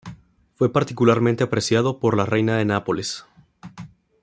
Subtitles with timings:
[0.55, 3.27] Fue particularmente apreciado por la reina de Nápoles.